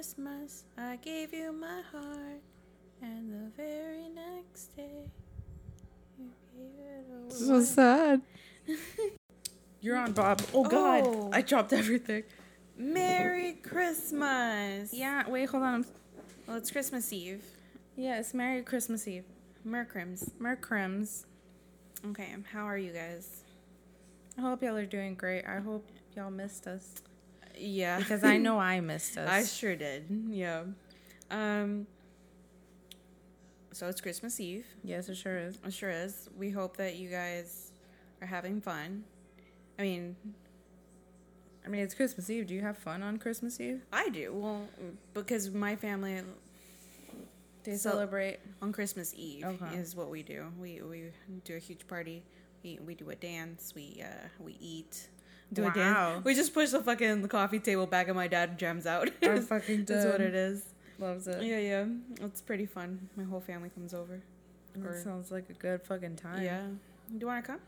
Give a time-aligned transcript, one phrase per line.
[0.00, 2.40] Christmas, I gave you my heart,
[3.02, 5.10] and the very next day,
[6.18, 7.64] you gave it So away.
[7.64, 8.22] sad.
[9.82, 10.40] You're on Bob.
[10.54, 11.28] Oh God, Oh.
[11.34, 12.22] I dropped everything.
[12.78, 14.94] Merry Christmas!
[14.94, 15.84] Yeah, wait, hold on.
[16.46, 17.44] Well, it's Christmas Eve.
[17.94, 19.24] Yes, Merry Christmas Eve.
[19.68, 20.30] Mercrims.
[20.40, 21.26] Mercrims.
[22.06, 23.42] Okay, how are you guys?
[24.38, 25.44] I hope y'all are doing great.
[25.44, 25.86] I hope
[26.16, 27.02] y'all missed us
[27.60, 27.98] Yeah.
[27.98, 29.28] because I know I missed us.
[29.30, 30.06] I sure did.
[30.28, 30.64] Yeah.
[31.30, 31.86] Um.
[33.72, 34.66] So it's Christmas Eve.
[34.82, 35.58] yes, it sure is.
[35.64, 36.28] It sure is.
[36.36, 37.70] We hope that you guys
[38.20, 39.04] are having fun.
[39.78, 40.16] I mean,
[41.64, 42.46] I mean, it's Christmas Eve.
[42.48, 43.82] Do you have fun on Christmas Eve?
[43.92, 44.32] I do.
[44.34, 44.68] Well,
[45.14, 46.20] because my family
[47.62, 48.40] They celebrate.
[48.60, 49.76] on Christmas Eve Okay.
[49.76, 50.46] is what we do.
[50.60, 51.04] We we
[51.44, 52.24] do a huge party.
[52.64, 53.72] We we do a dance.
[53.74, 55.08] We uh we eat.
[55.52, 56.24] Do a dance.
[56.24, 59.10] We just push the fucking coffee table back and my dad jams out.
[59.22, 60.64] I'm fucking That's what it is.
[60.98, 61.42] Loves it.
[61.42, 61.84] Yeah, yeah.
[62.20, 63.08] It's pretty fun.
[63.16, 64.20] My whole family comes over.
[64.74, 66.42] That Or- sounds like a good fucking time.
[66.42, 66.62] Yeah.
[67.10, 67.60] Do you want to come?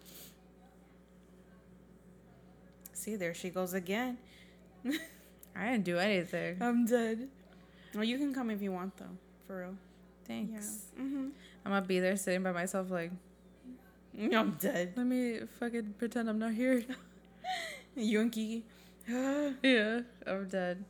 [2.93, 4.19] See, there she goes again.
[5.57, 6.59] I didn't do anything.
[6.61, 7.29] I'm dead.
[7.95, 9.05] Well, you can come if you want, though.
[9.47, 9.75] For real.
[10.27, 10.85] Thanks.
[10.97, 11.03] Yeah.
[11.03, 11.29] Mm-hmm.
[11.65, 13.11] I'm gonna be there sitting by myself, like,
[14.33, 14.93] I'm dead.
[14.97, 16.85] let me fucking pretend I'm not here.
[17.97, 18.65] You and Kiki.
[19.09, 20.85] yeah, I'm dead.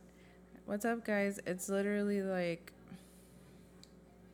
[0.65, 1.39] What's up, guys?
[1.45, 2.71] It's literally like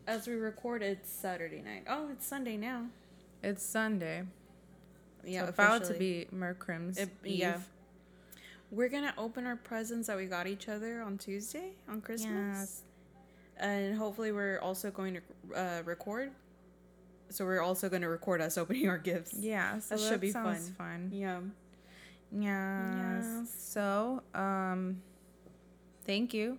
[0.05, 1.85] As we record, it's Saturday night.
[1.89, 2.85] Oh, it's Sunday now.
[3.41, 4.23] it's Sunday.
[5.25, 7.39] Yeah, so about to be Mercrim's It- Eve.
[7.39, 7.57] yeah.
[8.71, 12.81] We're gonna open our presents that we got each other on Tuesday on Christmas, Yes.
[13.57, 16.31] and hopefully we're also going to uh, record.
[17.31, 19.33] So we're also going to record us opening our gifts.
[19.39, 20.55] Yeah, so That that, should be fun.
[20.77, 21.09] fun.
[21.13, 21.39] Yeah.
[22.31, 23.25] Yes.
[23.25, 23.55] Yes.
[23.57, 25.01] So, um,
[26.05, 26.57] thank you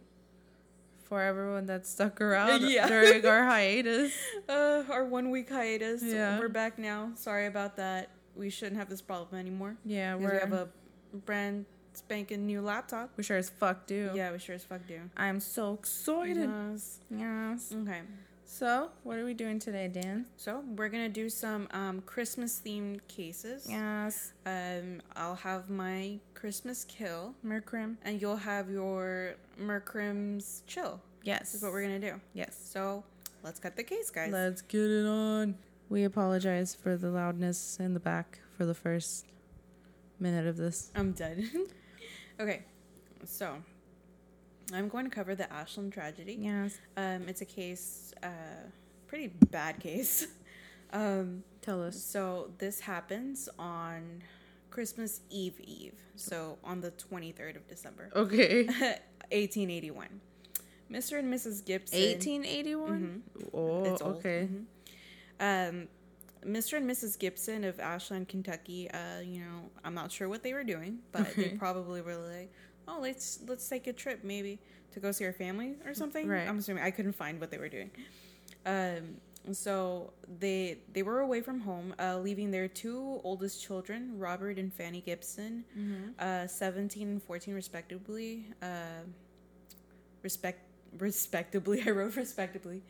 [1.05, 2.89] for everyone that stuck around Yeah.
[2.89, 4.13] during our hiatus.
[4.48, 6.03] Uh, our one week hiatus.
[6.03, 6.39] Yeah.
[6.39, 7.13] We're back now.
[7.15, 8.11] Sorry about that.
[8.36, 9.77] We shouldn't have this problem anymore.
[9.85, 10.69] Yeah, we're we have a
[11.27, 13.11] brand spanking new laptop.
[13.17, 14.11] we sure as fuck do.
[14.14, 15.01] Yeah, we sure as fuck do.
[15.17, 16.48] I'm so excited.
[16.48, 17.01] Yes.
[17.11, 17.75] Yes.
[17.83, 18.01] Okay.
[18.52, 20.27] So, what are we doing today, Dan?
[20.36, 23.64] So we're gonna do some um, Christmas themed cases.
[23.70, 24.33] Yes.
[24.44, 27.96] Um, I'll have my Christmas kill, Mercrim.
[28.02, 31.00] and you'll have your Mercrim's chill.
[31.22, 31.52] Yes.
[31.52, 32.20] This is what we're gonna do.
[32.34, 32.61] Yes.
[32.61, 33.05] So
[33.44, 34.33] let's cut the case, guys.
[34.33, 35.55] Let's get it on.
[35.88, 39.27] We apologize for the loudness in the back for the first
[40.18, 40.90] minute of this.
[40.96, 41.48] I'm dead.
[42.40, 42.64] okay,
[43.24, 43.55] so
[44.75, 46.36] I'm going to cover the Ashland tragedy.
[46.41, 46.79] Yes.
[46.97, 48.29] Um, it's a case, uh,
[49.07, 50.27] pretty bad case.
[50.92, 52.03] um, Tell us.
[52.03, 54.23] so this happens on
[54.70, 55.95] Christmas Eve Eve.
[56.17, 58.64] So on the 23rd of December, Okay.
[59.33, 60.20] 1881.
[60.91, 61.19] Mr.
[61.20, 61.64] and Mrs.
[61.64, 61.98] Gibson.
[62.01, 63.23] 1881?
[63.55, 64.17] Oh, It's old.
[64.17, 64.48] okay.
[64.51, 64.64] Mhm.
[65.70, 65.89] Um,
[66.45, 66.79] Mr.
[66.79, 67.19] and Mrs.
[67.19, 68.91] Gibson of Ashland, Kentucky.
[68.91, 72.53] Uh, you know, I'm not sure what they were doing, but they probably were like,
[72.90, 74.58] "Oh, let's let's take a trip, maybe
[74.92, 76.48] to go see our family or something." Right.
[76.48, 77.90] I'm assuming I couldn't find what they were doing.
[78.67, 79.17] Um,
[79.52, 84.73] so they they were away from home, uh, leaving their two oldest children, Robert and
[84.73, 85.64] Fanny Gibson,
[86.18, 88.45] uh, 17 and 14 respectively.
[88.62, 89.05] Uh,
[90.23, 90.61] respect
[90.98, 92.83] respectably, I wrote respectably,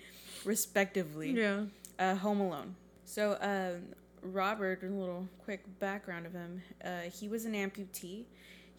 [0.44, 1.65] respectively Yeah.
[1.99, 2.75] uh, Home Alone.
[3.05, 6.62] So, um, Robert, a little quick background of him.
[6.84, 8.25] Uh, he was an amputee.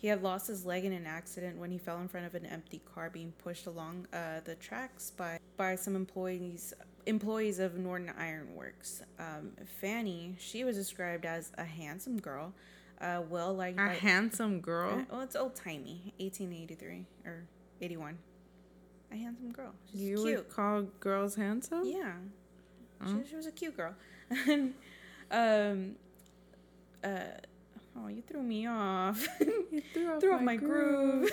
[0.02, 2.44] He had lost his leg in an accident when he fell in front of an
[2.44, 6.74] empty car being pushed along uh, the tracks by by some employees
[7.06, 9.04] employees of Norton Iron Works.
[9.20, 12.52] Um, Fanny, she was described as a handsome girl,
[13.00, 13.94] uh, well liked A by.
[13.94, 15.02] handsome girl.
[15.02, 17.44] Uh, well, it's old timey, 1883 or
[17.80, 18.18] 81.
[19.12, 19.74] A handsome girl.
[19.92, 20.38] She's you cute.
[20.38, 21.84] would call girls handsome?
[21.86, 22.14] Yeah.
[23.06, 23.22] Oh.
[23.24, 23.94] She, she was a cute girl.
[25.30, 25.96] um,
[27.04, 27.20] uh,
[27.98, 29.28] oh, you threw me off.
[29.72, 31.30] You threw off, threw off my groove.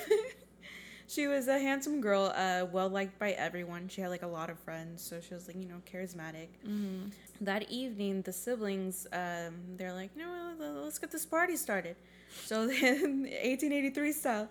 [1.09, 3.89] she was a handsome girl, uh, well liked by everyone.
[3.89, 6.49] She had like a lot of friends, so she was like, you know, charismatic.
[6.66, 7.10] Mhm.
[7.41, 11.97] That evening, the siblings, um, they're like, you know, let's get this party started.
[12.45, 14.49] So then, 1883 style.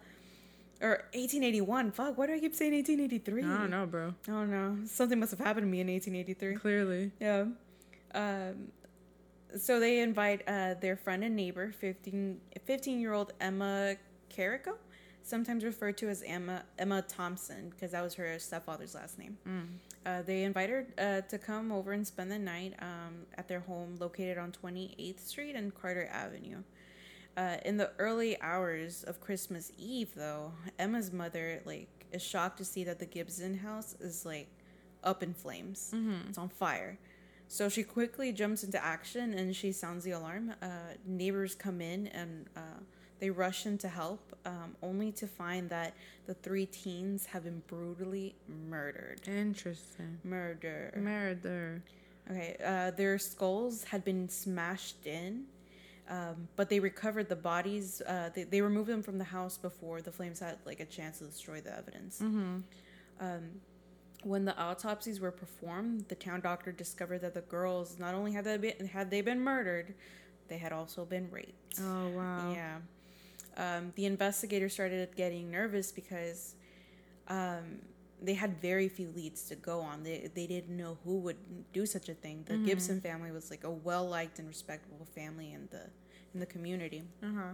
[0.80, 1.92] Or 1881.
[1.92, 3.44] Fuck, why do I keep saying 1883?
[3.44, 4.13] I don't know, bro.
[4.27, 4.77] I don't know.
[4.86, 6.56] Something must have happened to me in 1883.
[6.56, 7.12] Clearly.
[7.19, 7.45] Yeah.
[8.13, 8.71] Um,
[9.55, 13.95] so they invite uh, their friend and neighbor, 15, 15 year old Emma
[14.35, 14.73] Carico,
[15.23, 19.38] sometimes referred to as Emma Emma Thompson because that was her stepfather's last name.
[19.47, 19.67] Mm.
[20.05, 23.59] Uh, they invite her uh, to come over and spend the night um, at their
[23.59, 26.63] home located on 28th Street and Carter Avenue.
[27.35, 32.65] Uh, in the early hours of Christmas Eve, though, Emma's mother like is shocked to
[32.65, 34.47] see that the Gibson house is like
[35.03, 35.91] up in flames.
[35.93, 36.29] Mm-hmm.
[36.29, 36.97] It's on fire.
[37.47, 40.53] So she quickly jumps into action and she sounds the alarm.
[40.61, 40.67] Uh,
[41.05, 42.79] neighbors come in and uh,
[43.19, 45.94] they rush in to help, um, only to find that
[46.25, 48.35] the three teens have been brutally
[48.69, 49.21] murdered.
[49.27, 50.19] Interesting.
[50.23, 50.94] Murder.
[50.97, 51.81] Murder.
[52.29, 55.45] Okay, uh, their skulls had been smashed in,
[56.09, 58.01] um, but they recovered the bodies.
[58.01, 61.19] Uh, they, they removed them from the house before the flames had like a chance
[61.19, 62.19] to destroy the evidence.
[62.19, 62.57] Mm-hmm.
[63.21, 63.43] Um,
[64.23, 68.45] when the autopsies were performed, the town doctor discovered that the girls not only had
[68.45, 69.93] they been, had they been murdered,
[70.47, 71.79] they had also been raped.
[71.79, 72.51] Oh wow.
[72.53, 72.77] Yeah.
[73.57, 76.55] Um, the investigators started getting nervous because
[77.27, 77.79] um,
[78.21, 80.03] they had very few leads to go on.
[80.03, 81.37] They, they didn't know who would
[81.73, 82.43] do such a thing.
[82.45, 82.65] The Mhm.
[82.65, 85.83] Gibson family was like a well liked and respectable family in the
[86.33, 87.03] in the community.
[87.23, 87.53] Uh huh.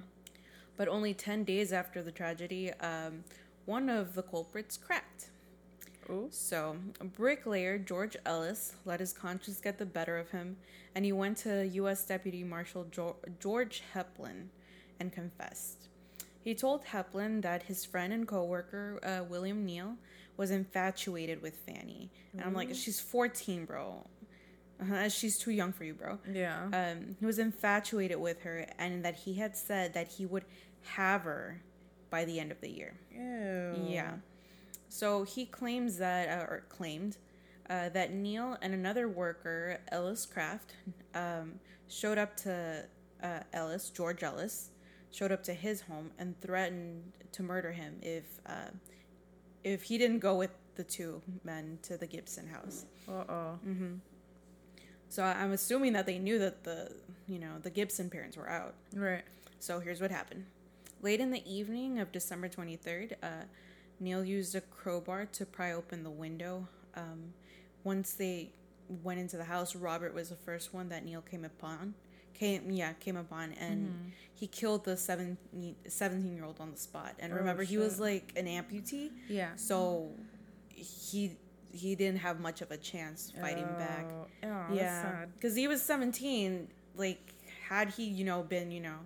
[0.77, 3.23] But only ten days after the tragedy, um,
[3.65, 5.29] one of the culprits cracked.
[6.09, 6.27] Oh.
[6.31, 6.77] So,
[7.15, 10.57] bricklayer George Ellis let his conscience get the better of him,
[10.95, 12.05] and he went to U.S.
[12.05, 14.47] Deputy Marshal jo- George Heplin
[14.99, 15.87] and confessed.
[16.43, 19.95] He told Heplin that his friend and coworker uh, William Neal
[20.35, 24.05] was infatuated with Fanny, and I'm like, she's 14, bro.
[24.91, 26.19] Uh, she's too young for you, bro.
[26.29, 26.65] Yeah.
[26.73, 30.43] Um, he was infatuated with her, and that he had said that he would
[30.81, 31.61] have her
[32.09, 32.93] by the end of the year.
[33.11, 33.87] Ew.
[33.87, 34.13] Yeah.
[34.93, 37.17] So he claims that, uh, or claimed,
[37.67, 40.75] uh, that Neal and another worker, Ellis Craft,
[41.15, 41.55] um,
[41.87, 42.85] showed up to
[43.23, 44.69] uh, Ellis, George Ellis,
[45.09, 48.69] showed up to his home and threatened to murder him if uh,
[49.63, 52.85] if he didn't go with the two men to the Gibson house.
[53.09, 53.59] Uh oh.
[53.63, 53.95] hmm
[55.09, 56.91] So I'm assuming that they knew that the
[57.27, 58.75] you know the Gibson parents were out.
[58.95, 59.23] Right.
[59.59, 60.45] So here's what happened.
[61.01, 63.45] Late in the evening of December 23rd, uh,
[63.99, 66.67] Neal used a crowbar to pry open the window.
[66.95, 67.33] Um,
[67.83, 68.51] once they
[69.03, 71.93] went into the house, Robert was the first one that Neal came upon.
[72.33, 74.11] Came, yeah, came upon, and Mhm.
[74.33, 75.37] he killed the seven,
[75.87, 77.15] 17 year old on the spot.
[77.19, 79.55] And Oh, remember, he was like an amputee, Yeah.
[79.55, 80.11] so
[80.69, 81.37] he
[81.71, 84.05] he didn't have much of a chance fighting back.
[84.05, 86.67] Oh, oh, Yeah, because he was 17.
[86.95, 87.33] Like,
[87.67, 88.99] had he, you know, been, you know,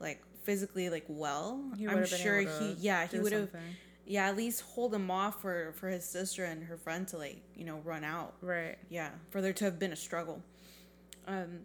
[0.00, 3.50] like physically like well, I'm sure he, yeah, he would have.
[4.06, 7.42] Yeah, at least hold him off for for his sister and her friend to like,
[7.54, 8.34] you know, run out.
[8.40, 8.76] Right.
[8.88, 10.42] Yeah, for there to have been a struggle.
[11.26, 11.60] Um.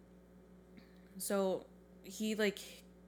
[1.18, 1.66] So
[2.04, 2.58] he like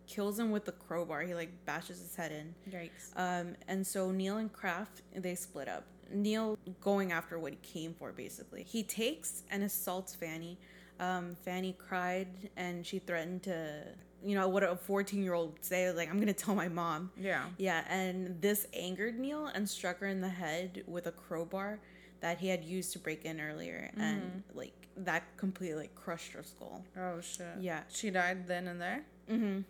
[0.07, 1.23] kills him with the crowbar.
[1.23, 2.55] He like bashes his head in.
[2.73, 3.17] Yikes.
[3.17, 5.85] Um, and so Neal and Craft they split up.
[6.11, 8.65] Neal going after what he came for, basically.
[8.65, 10.59] He takes and assaults Fanny.
[10.99, 13.85] Um, Fanny cried and she threatened to,
[14.25, 16.69] you know, what a 14 year old would say, like, I'm going to tell my
[16.69, 17.11] mom.
[17.17, 17.45] Yeah.
[17.57, 21.79] Yeah, and this angered Neal and struck her in the head with a crowbar
[22.21, 23.91] that he had used to break in earlier.
[23.97, 26.85] And, like, that completely, like, crushed her skull.
[26.97, 27.47] Oh shit.
[27.61, 27.83] Yeah.
[27.89, 29.05] She died then and there.
[29.31, 29.61] Mm-hmm.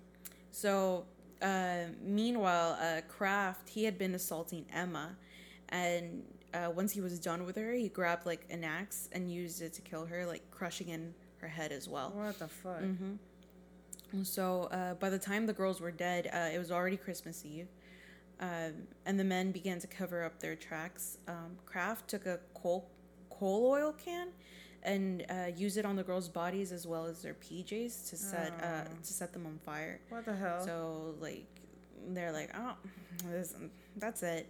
[0.51, 1.05] So,
[1.43, 5.17] uh, meanwhile, uh, Craft he had been assaulting Emma,
[5.69, 6.23] and
[6.55, 9.73] uh, once he was done with her, he grabbed like an axe and used it
[9.75, 12.11] to kill her, like crushing in her head as well.
[12.15, 12.81] What the fuck?
[12.81, 13.15] Mm-hmm.
[14.23, 17.69] So, uh, by the time the girls were dead, uh, it was already Christmas Eve,
[18.41, 18.73] um,
[19.07, 21.19] and the men began to cover up their tracks.
[21.29, 22.89] Um, Craft took a coal
[23.31, 24.29] coal oil can
[24.83, 28.53] and uh, used it on the girls' bodies as well as their PJs to set
[28.63, 28.95] uh, Oh.
[29.03, 30.01] to set them on fire.
[30.09, 30.65] What the hell?
[30.65, 31.47] So like
[32.09, 32.75] they're like, oh,
[33.31, 33.55] this,
[33.97, 34.49] that's it.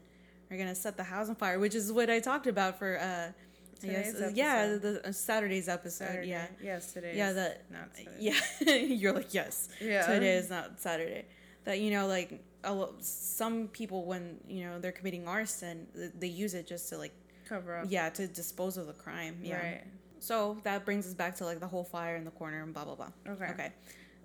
[0.50, 3.32] We're gonna set the house on fire, which is what I talked about for uh,
[3.80, 6.06] Today's uh, yeah, the uh, Saturday's episode.
[6.06, 6.28] Saturday.
[6.28, 7.12] Yeah, Yes, today.
[7.16, 8.16] yeah, that not Saturday.
[8.20, 8.74] yeah.
[8.74, 10.06] You're like yes, Yeah.
[10.06, 11.26] today is not Saturday.
[11.64, 16.12] That you know, like a lo- some people when you know they're committing arson, th-
[16.18, 17.12] they use it just to like
[17.48, 17.86] Cover up.
[17.88, 19.38] yeah to dispose of the crime.
[19.42, 19.56] Yeah.
[19.62, 19.84] Right.
[20.20, 22.84] So that brings us back to like the whole fire in the corner and blah
[22.84, 23.10] blah blah.
[23.28, 23.46] Okay.
[23.52, 23.72] Okay.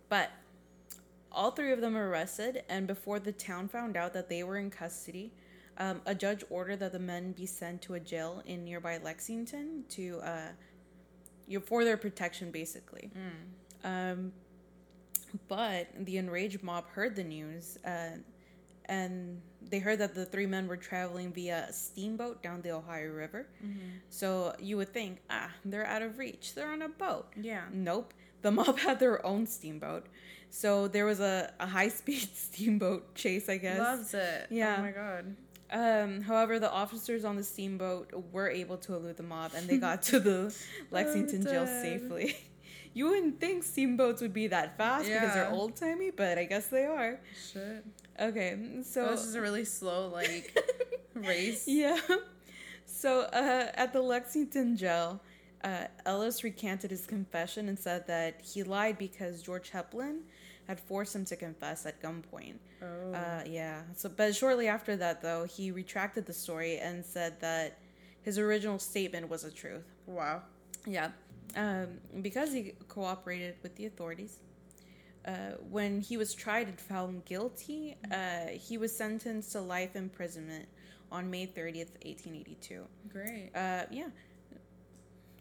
[0.10, 0.32] But
[1.32, 4.58] all three of them were arrested, and before the town found out that they were
[4.58, 5.32] in custody,
[5.78, 9.84] um, a judge ordered that the men be sent to a jail in nearby Lexington
[9.90, 10.50] to, uh,
[11.48, 13.12] you for their protection, basically.
[13.16, 14.12] Mm.
[14.12, 14.32] Um,
[15.48, 18.18] but the enraged mob heard the news, uh,
[18.86, 23.10] and they heard that the three men were traveling via a steamboat down the Ohio
[23.10, 23.48] River.
[23.64, 23.80] Mm-hmm.
[24.10, 26.54] So you would think, ah, they're out of reach.
[26.54, 27.34] They're on a boat.
[27.40, 27.64] Yeah.
[27.72, 28.14] Nope.
[28.42, 30.06] The mob had their own steamboat.
[30.50, 33.80] So there was a, a high speed steamboat chase, I guess.
[33.80, 34.48] Loves it.
[34.52, 34.76] Yeah.
[34.78, 35.36] Oh my god.
[35.74, 39.78] Um, however, the officers on the steamboat were able to elude the mob and they
[39.78, 40.56] got to the
[40.92, 42.38] Lexington jail safely.
[42.96, 46.68] You wouldn't think steamboats would be that fast because they're old timey, but I guess
[46.68, 47.20] they are.
[47.52, 47.84] Shit.
[48.22, 50.56] Okay, so So this is a really slow like
[51.16, 51.64] race.
[51.68, 52.00] yeah.
[52.86, 55.22] So uh, at the Lexington jail,
[55.64, 60.20] uh, Ellis recanted his confession and said that he lied because George Heplin
[60.68, 62.56] had forced him to confess at gunpoint.
[62.82, 63.14] Oh.
[63.14, 63.82] Uh, yeah.
[63.96, 67.78] So, but shortly after that, though, he retracted the story and said that
[68.22, 69.84] his original statement was the truth.
[70.06, 70.42] wow.
[70.86, 71.12] Yeah.
[71.56, 74.40] Um, because he cooperated with the authorities.
[75.26, 80.68] Uh, when he was tried and found guilty, uh, he was sentenced to life imprisonment
[81.12, 82.84] on May 30th, 1882.
[83.08, 83.52] Great.
[83.56, 84.08] Uh, yeah.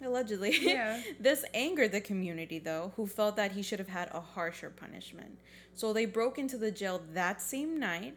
[0.04, 0.56] Allegedly.
[0.60, 1.00] Yeah.
[1.20, 5.38] this angered the community, though, who felt that he should have had a harsher punishment.
[5.74, 8.14] So they broke into the jail that same night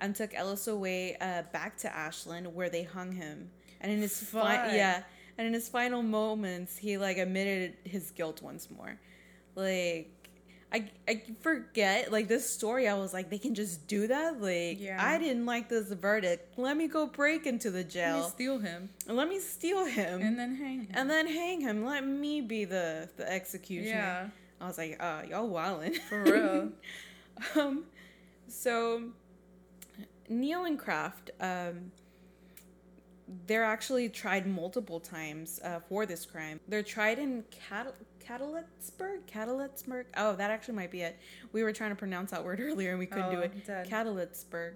[0.00, 3.50] and took Ellis away uh, back to Ashland, where they hung him.
[3.80, 5.02] And in his fi- yeah,
[5.36, 8.98] and in his final moments, he like admitted his guilt once more.
[9.54, 10.10] Like,
[10.72, 12.88] I I forget like this story.
[12.88, 14.40] I was like, they can just do that.
[14.40, 14.98] Like, Yeah.
[15.00, 16.58] I didn't like this verdict.
[16.58, 18.22] Let me go break into the Let me jail.
[18.24, 20.88] steal him and Let me steal him and then hang him.
[20.92, 21.84] and then hang him.
[21.84, 23.88] Let me be the the executioner.
[23.96, 24.28] yeah.
[24.60, 25.96] I was like, uh, y'all wildin'.
[26.08, 26.72] For real.
[27.56, 27.84] um,
[28.48, 29.04] so
[30.28, 31.92] Neal and Craft, um,
[33.46, 36.60] they're actually tried multiple times uh, for this crime.
[36.66, 37.94] They're tried in Cat-
[38.28, 39.20] Cataletsburg.
[39.32, 40.04] Cataletsburg.
[40.16, 41.16] Oh, that actually might be it.
[41.52, 43.66] We were trying to pronounce that word earlier and we couldn't do Oh, it.
[43.66, 43.88] dead.
[43.88, 44.72] Cataletsburg.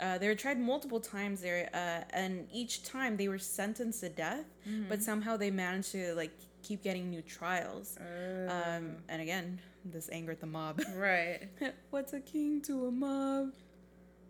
[0.00, 4.10] Uh, they were tried multiple times there, uh, and each time they were sentenced to
[4.10, 4.88] death, Mm-hmm.
[4.90, 7.96] but somehow they managed to like keep getting new trials.
[7.98, 10.82] Uh, Um, and again, this angered the mob.
[10.96, 11.48] right.
[11.90, 13.52] What's a king to a mob?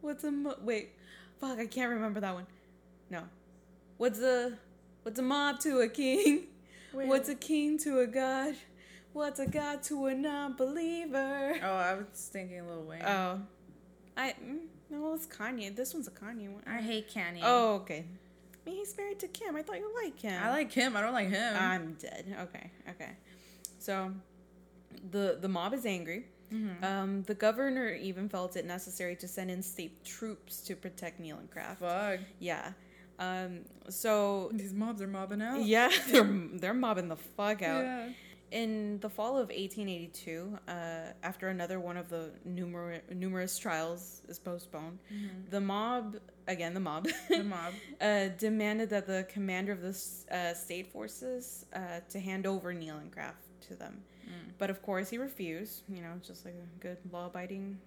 [0.02, 0.90] What's a mo- wait?
[1.40, 2.46] Fuck, I can't remember that one.
[3.10, 3.22] No.
[3.96, 4.52] What's a
[5.02, 6.44] what's a mob to a king?
[6.92, 7.08] Wait.
[7.08, 8.54] What's a king to a god?
[9.12, 11.58] What's a god to a non-believer?
[11.62, 13.02] Oh, I was thinking Lil Wayne.
[13.02, 13.40] Oh,
[14.16, 14.58] I mm,
[14.90, 15.74] no, it's Kanye.
[15.74, 16.62] This one's a Kanye one.
[16.66, 17.40] I hate Kanye.
[17.42, 18.04] Oh, okay.
[18.66, 19.56] I mean, he's married to Kim.
[19.56, 20.42] I thought you liked Kim.
[20.42, 20.96] I like him.
[20.96, 21.56] I don't like him.
[21.58, 22.36] I'm dead.
[22.42, 23.10] Okay, okay.
[23.78, 24.12] So,
[25.10, 26.26] the the mob is angry.
[26.52, 26.82] Mhm.
[26.84, 31.38] Um, the governor even felt it necessary to send in state troops to protect Neal
[31.38, 31.80] and Craft.
[31.80, 32.20] Fuck.
[32.38, 32.72] Yeah.
[33.18, 35.64] Um, so These mobs are mobbing out.
[35.64, 37.84] yeah, they're they're mobbing the fuck out.
[37.84, 38.08] Yeah.
[38.52, 40.72] In the fall of 1882, uh,
[41.24, 44.98] after another one of the numerous numerous trials is postponed,
[45.50, 47.72] the mob again the mob The mob.
[48.00, 49.96] uh, demanded that the commander of the
[50.34, 54.02] uh, state forces uh, to hand over Neal and Craft to them.
[54.24, 54.52] Mm.
[54.58, 55.82] But of course, he refused.
[55.88, 57.78] You know, just like a good law-abiding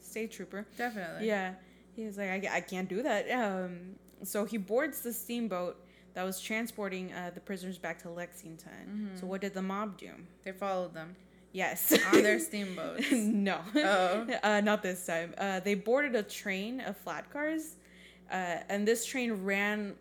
[0.00, 0.66] state trooper.
[0.76, 1.28] Definitely.
[1.28, 1.54] Yeah,
[1.94, 3.30] he was like, I, I can't do that.
[3.30, 5.76] Um, so he boards the steamboat
[6.14, 9.10] that was transporting uh, the prisoners back to Lexington.
[9.18, 10.10] So what did the mob do?
[10.44, 11.16] They followed them
[11.52, 13.10] Yes, on their steamboats.
[13.12, 14.26] no, Oh.
[14.42, 15.34] uh, not this time.
[15.36, 17.76] Uh, they boarded a train of flat cars,
[18.30, 19.94] uh, and this train ran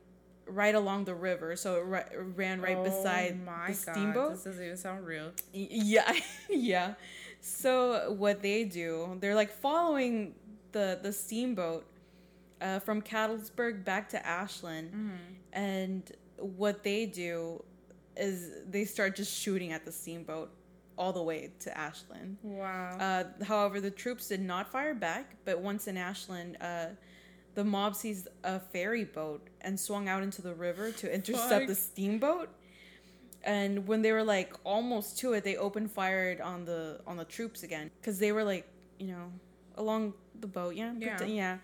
[0.48, 1.56] right along the river.
[1.58, 4.32] So it ri- ran right Oh beside my the God, steamboat.
[4.34, 5.32] This doesn't even sound real.
[5.54, 6.14] Y- Yeah,
[6.50, 6.94] yeah.
[7.42, 10.36] So what they do, they're like following
[10.72, 11.86] the the steamboat
[12.62, 15.34] uh, from Catlettsburg back to Ashland, Mm-hmm.
[15.54, 17.64] and what they do
[18.16, 20.50] is they start just shooting at the steamboat
[20.98, 22.38] all the way to Ashland.
[22.44, 22.98] Wow.
[23.00, 26.88] Uh, however, the troops did not fire back, but once in Ashland, uh,
[27.56, 31.68] the mob seized a ferry boat and swung out into the river to intercept Fuck.
[31.68, 32.50] the steamboat.
[33.44, 37.26] And when they were like almost to it, they opened fire on the on the
[37.26, 38.68] troops again because they were like
[39.00, 39.32] you know
[39.78, 40.76] along the boat.
[40.76, 41.24] Yeah, Yeah.
[41.24, 41.58] yeah.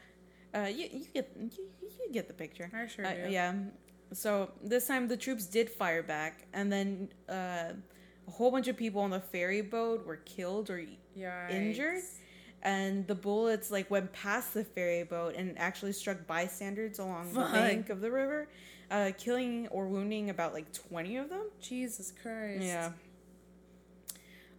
[0.56, 1.50] Uh, you, you get you,
[1.82, 2.70] you get the picture.
[2.74, 3.30] I sure Uh, do.
[3.30, 3.54] yeah.
[4.14, 7.74] So this time the troops did fire back, and then uh,
[8.28, 10.82] a whole bunch of people on the ferry boat were killed or
[11.18, 11.50] Yikes.
[11.52, 12.02] injured
[12.64, 17.52] and the bullets like went past the ferry boat and actually struck bystanders along Fuck.
[17.52, 18.48] the bank of the river
[18.90, 22.64] uh, killing or wounding about like 20 of them Jesus Christ.
[22.64, 22.92] yeah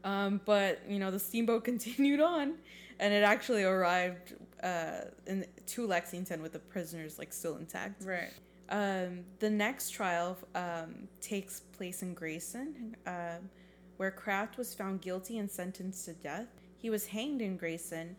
[0.04, 2.54] um, but you know the steamboat continued on
[3.00, 8.32] and it actually arrived uh, in to lexington with the prisoners like still intact Right.
[8.70, 13.38] um, the next trial um, takes place in Grayson, uh,
[13.96, 16.46] where Craft was found guilty and sentenced to death.
[16.76, 18.14] He was hanged in Grayson,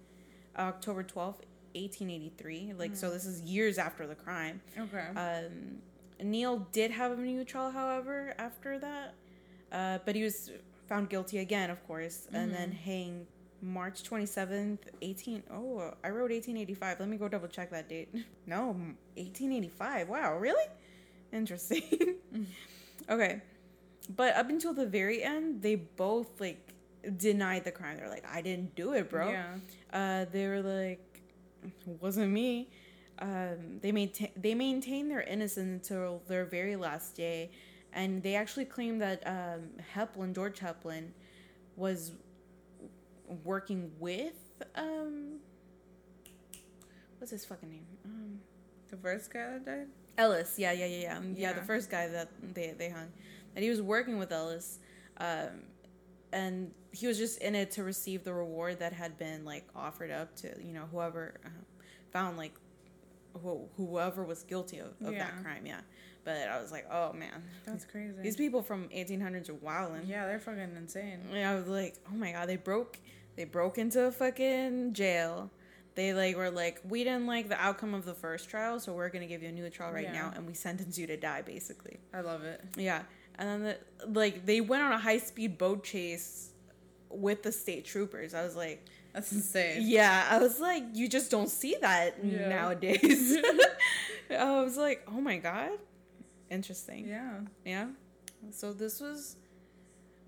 [0.58, 2.74] October twelfth, 1883.
[2.78, 4.62] Like, so this is years after the crime.
[4.78, 5.08] Okay.
[5.16, 5.78] Um,
[6.22, 9.14] Neal did have a new trial, however, after that,
[9.72, 10.52] uh, but he was
[10.88, 13.28] found guilty again, of course, and then hanged
[13.62, 15.44] March 27th, 18.
[15.52, 17.00] Oh, I wrote 1885.
[17.00, 18.10] Let me go double check that date.
[18.48, 18.68] No,
[19.16, 20.10] 1885.
[20.10, 20.64] Wow, really?
[21.32, 22.16] Interesting.
[23.10, 23.42] okay.
[24.16, 26.74] but up until the very end, they both like
[27.18, 27.98] denied the crime.
[27.98, 29.30] They're like, I didn't do it, bro.
[29.30, 29.56] Yeah.
[29.94, 31.22] Uh, they were like,
[31.64, 32.70] "It wasn't me.
[33.20, 37.52] Um, they maintain they maintained their innocence until their very last day,
[37.94, 41.10] and they actually claimed that um, Heplin, George Heplin,
[41.76, 42.14] was
[43.44, 44.34] working with
[44.76, 45.38] um,
[47.18, 47.86] what's his fucking name?
[48.06, 48.40] Um,
[48.90, 49.88] The first guy that died.
[50.18, 50.56] Ellis.
[50.58, 51.54] Yeah, yeah, yeah, yeah, yeah.
[51.54, 53.08] The first guy that they they hung,
[53.54, 54.80] that he was working with Ellis,
[55.18, 55.64] um,
[56.34, 60.12] and he was just in it to receive the reward that had been like offered
[60.12, 61.50] up to you know whoever uh,
[62.12, 62.54] found like
[63.44, 65.20] who, whoever was guilty of, of Yeah.
[65.26, 65.66] that crime.
[65.66, 65.82] Yeah,
[66.26, 68.16] but I was like, oh man, That's crazy.
[68.22, 70.02] these people from 1800s are wilding.
[70.06, 71.20] yeah, they're fucking insane.
[71.32, 73.00] Yeah, I was like, oh my god, they broke
[73.40, 75.50] they broke into a fucking jail.
[75.96, 79.08] They like were like, we didn't like the outcome of the first trial, so we're
[79.08, 80.12] gonna give you a new trial right Yeah.
[80.12, 82.00] now, and we sentence you to die, basically.
[82.14, 82.62] I love it.
[82.76, 83.04] Yeah,
[83.38, 83.62] and then
[84.02, 86.50] the, like they went on a high speed boat chase
[87.10, 88.34] with the state troopers.
[88.34, 89.84] I was like, That's insane.
[89.88, 92.50] yeah, I was like, you just don't see that Yeah.
[92.58, 93.38] nowadays.
[94.30, 95.72] I was like, oh my god,
[96.50, 97.08] interesting.
[97.08, 97.40] Yeah.
[97.64, 97.88] Yeah.
[98.52, 99.38] So this was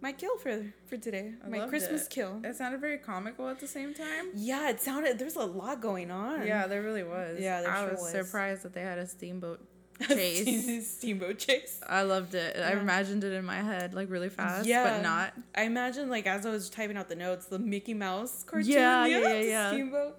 [0.02, 1.34] my kill for for today.
[1.46, 2.10] I my Christmas it.
[2.10, 2.42] kill.
[2.44, 4.30] It sounded very comical at the same time.
[4.36, 6.46] Yeah, it sounded there's a lot going on.
[6.46, 7.40] Yeah, there really was.
[7.40, 8.12] Yeah, there I sure was, was.
[8.12, 9.60] surprised that they had a steamboat
[10.08, 10.98] chase.
[10.98, 11.80] Steamboat chase.
[11.88, 12.58] I loved it.
[12.58, 14.84] I imagined it in my head like really fast, Yeah.
[14.98, 15.34] but not.
[15.56, 18.72] I imagined like as I was typing out the notes, the Mickey Mouse cartoon.
[18.72, 19.70] Yeah, yeah, yeah, yeah.
[19.72, 20.18] Steamboat.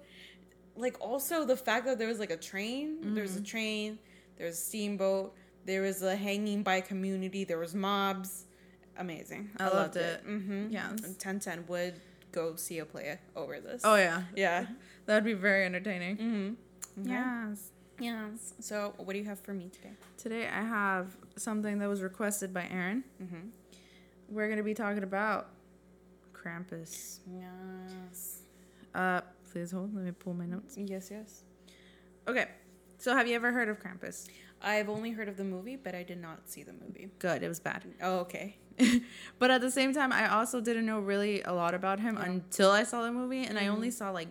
[0.75, 3.13] Like also the fact that there was like a train.
[3.13, 3.43] There's Mm-hmm.
[3.43, 3.99] a train.
[4.37, 5.35] There's a steamboat.
[5.65, 7.43] There was a hanging by community.
[7.43, 8.45] There was mobs.
[8.97, 9.49] Amazing.
[9.59, 10.25] I loved it.
[10.27, 10.67] Mm-hmm.
[10.71, 10.89] Yes.
[11.01, 11.95] 1010 would
[12.31, 13.81] go see a play over this.
[13.83, 14.67] Oh yeah, Yeah.
[15.05, 16.17] that'd be very entertaining.
[16.17, 17.09] Mm-hmm.
[17.09, 17.69] Yes.
[17.99, 18.53] Yes.
[18.59, 19.93] So, what do you have for me today?
[20.17, 23.03] Today I have something that was requested by Aaron.
[23.21, 23.47] Mm-hmm.
[24.29, 25.49] We're gonna be talking about
[26.33, 27.19] Krampus.
[27.31, 28.39] Yes.
[28.93, 29.21] Uh,
[29.51, 29.95] please hold.
[29.95, 30.75] Let me pull my notes.
[30.77, 31.41] Yes, yes.
[32.27, 32.45] Okay.
[32.97, 34.27] So have you ever heard of Krampus?
[34.63, 37.09] I've only heard of the movie, but I did not see the movie.
[37.19, 37.43] Good.
[37.43, 37.83] It was bad.
[38.01, 38.57] Oh, okay.
[39.39, 42.25] but at the same time, I also didn't know really a lot about him Yeah.
[42.25, 43.69] until I saw the movie, and I Mhm.
[43.71, 44.29] only saw like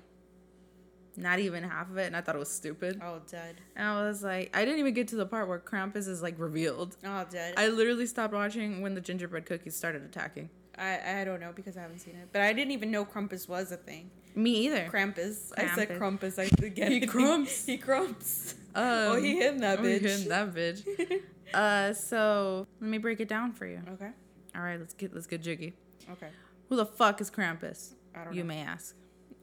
[1.14, 2.98] not even half of it, and I thought it was stupid.
[3.04, 3.60] Oh, dead.
[3.76, 6.38] And I was like, I didn't even get to the part where Krampus is like
[6.38, 6.96] revealed.
[7.04, 7.54] Oh, dead.
[7.58, 10.48] I literally stopped watching when the gingerbread cookies started attacking.
[10.78, 13.46] I, I don't know because I haven't seen it, but I didn't even know Krampus
[13.46, 14.10] was a thing.
[14.34, 14.88] Me either.
[14.92, 15.52] Krampus.
[15.56, 16.36] I said Krampus.
[16.36, 16.62] Krampus.
[16.62, 16.92] I again.
[16.92, 17.66] He crumps.
[17.66, 18.54] he crumps.
[18.74, 20.00] Um, oh, he hit that oh, he bitch.
[20.00, 21.20] hit that bitch.
[21.54, 23.82] uh, so let me break it down for you.
[23.94, 24.10] okay.
[24.54, 25.74] All right, let's get let's get jiggy.
[26.10, 26.28] Okay.
[26.68, 27.94] Who the fuck is Krampus?
[28.14, 28.48] I don't You know.
[28.48, 28.94] may ask.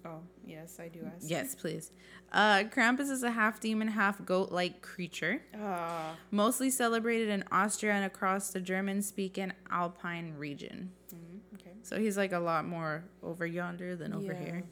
[0.10, 1.30] Oh, yes, I do ask.
[1.30, 1.92] Yes, please.
[2.32, 6.16] Uh, Krampus is a half demon, half goat like creature, Ah.
[6.32, 10.92] mostly celebrated in Austria and across the German speaking Alpine region.
[11.14, 11.74] mhm, Okay.
[11.84, 14.40] So he's like a lot more over yonder than over Yeah.
[14.44, 14.64] here.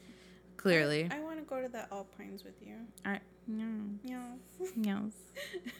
[0.57, 1.07] Clearly.
[1.11, 2.75] I, want to go to the Alpines with you.
[3.05, 3.21] All right.
[3.47, 3.65] Yeah.
[4.03, 4.71] Yes.
[4.75, 5.11] Yes.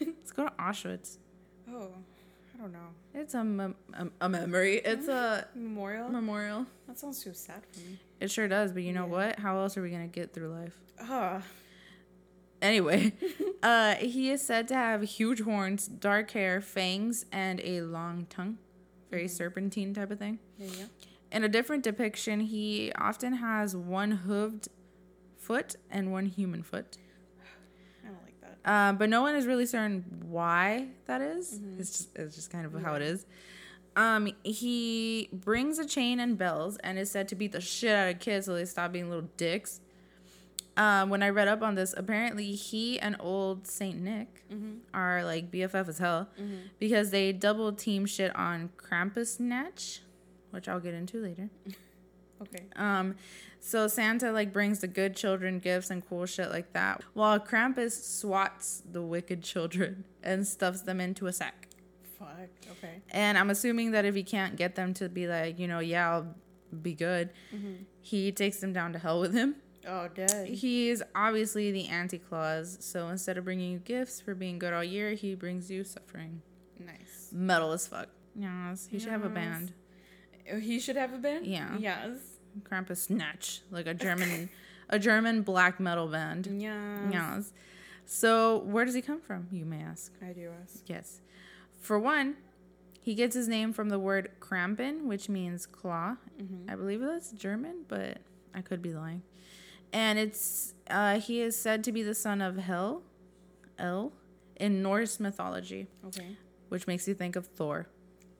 [0.00, 1.18] Let's go to Auschwitz.
[1.68, 1.90] Oh,
[2.58, 2.88] I don't know.
[3.14, 4.78] It's a, mem- a, a memory.
[4.84, 6.08] It's a Memorial?
[6.08, 6.66] memorial.
[6.88, 7.98] that sounds so sad for me.
[8.20, 9.12] It sure does, but you know Yeah.
[9.28, 9.38] what?
[9.38, 10.74] How else are we going to get through life?
[11.00, 11.42] Ah.
[12.60, 13.12] Anyway,
[13.62, 18.58] uh, he is said to have huge horns, dark hair, fangs, and a long tongue.
[19.10, 19.30] Very Mhm.
[19.30, 20.40] serpentine type of thing.
[20.58, 20.68] You.
[21.30, 24.68] In a different depiction, he often has one hooved
[25.36, 26.98] foot and one human foot.
[28.68, 28.94] I don't like that.
[28.94, 31.58] Uh, but no one is really certain why that is.
[31.58, 31.80] Mhm.
[31.80, 33.26] It's just it's just kind of how it is.
[33.96, 38.08] Um, he brings a chain and bells and is said to beat the shit out
[38.08, 39.80] of kids so they stop being little dicks.
[40.76, 44.78] Um, when I read up on this, apparently he and old Saint Nick Mm-hmm.
[44.94, 46.56] are like BFF as hell Mm-hmm.
[46.78, 50.02] because they double team shit on Krampus Natch,
[50.52, 51.48] which I'll get into later.
[52.42, 52.64] Okay.
[52.76, 53.16] Um,
[53.60, 57.92] so Santa like brings the good children gifts and cool shit like that, while Krampus
[58.20, 61.68] swats the wicked children and stuffs them into a sack.
[62.18, 62.28] Fuck.
[62.72, 63.02] Okay.
[63.10, 66.10] And I'm assuming that if he can't get them to be like, you know, yeah,
[66.12, 66.34] I'll
[66.82, 67.82] be good, Mm-hmm.
[68.00, 69.56] he takes them down to hell with him.
[69.86, 70.48] Oh, dead.
[70.48, 74.72] He is obviously the anti claus, so instead of bringing you gifts for being good
[74.74, 76.42] all year, he brings you suffering.
[76.78, 77.30] Nice.
[77.32, 78.08] Metal as fuck.
[78.36, 79.72] Yes, he should have a band.
[80.60, 81.46] He should have a band.
[81.46, 81.76] Yeah.
[81.78, 82.18] Yes.
[82.62, 84.48] Krampus Snatch, like a German,
[84.88, 86.48] a German black metal band.
[86.60, 87.00] Yes.
[87.12, 87.52] Yes.
[88.06, 89.48] So where does he come from?
[89.52, 90.12] You may ask.
[90.26, 90.80] I do ask.
[90.86, 91.20] Yes.
[91.80, 92.36] For one,
[93.00, 96.16] he gets his name from the word Krampen, which means claw.
[96.42, 96.70] Mm-hmm.
[96.70, 98.18] I believe that's German, but
[98.54, 99.22] I could be lying.
[99.92, 103.02] And it's uh, he is said to be the son of Hel,
[103.78, 104.12] El,
[104.56, 106.36] in Norse mythology, Okay.
[106.70, 107.86] which makes you think of Thor.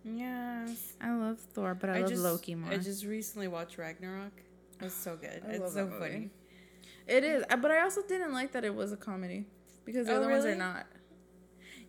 [0.05, 0.95] Yes.
[1.01, 2.71] I love Thor, but I, love just, Loki more.
[2.73, 4.33] I just recently watched Ragnarok.
[4.81, 5.43] It's so good.
[5.47, 6.31] I it's so funny.
[7.07, 9.47] It is, uh, but I also didn't like that it was a comedy
[9.85, 10.87] because the Oh, other ones are not.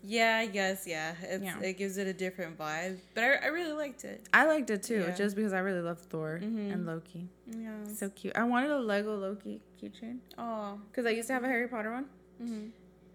[0.01, 0.87] Yeah, I guess.
[0.87, 1.59] Yeah, it's, Yeah.
[1.59, 2.99] it gives it a different vibe.
[3.13, 4.27] But I, I really liked it.
[4.33, 5.11] I liked it too, Yeah.
[5.15, 6.71] just because I really love Thor Mhm.
[6.73, 7.27] and Loki.
[7.47, 7.83] Yeah.
[7.93, 8.35] So cute.
[8.35, 10.79] I wanted a Lego Loki keychain Oh.
[10.89, 12.05] because I used to have a Harry Potter one.
[12.37, 12.67] hmm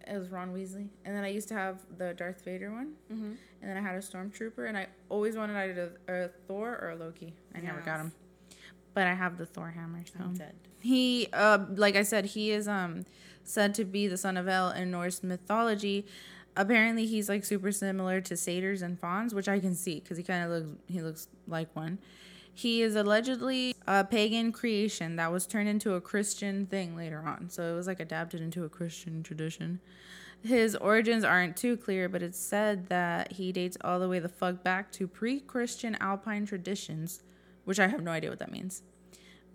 [0.07, 3.33] It was Ron Weasley, and then I used to have the Darth Vader one, hmm
[3.63, 6.91] and then I had a Stormtrooper, and I always wanted either a, a Thor or
[6.91, 7.33] a Loki.
[7.55, 8.01] I never got Yes.
[8.01, 8.13] him,
[8.93, 10.03] but I have the Thor hammer.
[10.07, 10.45] So
[10.81, 13.05] he, uh, like I said, he is um
[13.43, 16.07] said to be the son of El in Norse mythology.
[16.57, 20.23] Apparently, he's like super similar to satyrs and fauns, which I can see because he
[20.23, 21.99] kind of looks he looks like one.
[22.55, 27.51] He is allegedly a pagan creation that was turned into a Christian thing later on.
[27.51, 29.81] So it was like adapted into a Christian tradition.
[30.43, 34.29] His origins aren't too clear, but it's said that he dates all the way the
[34.29, 37.23] fuck back to pre Christian alpine traditions,
[37.65, 38.83] which I have no idea what that means.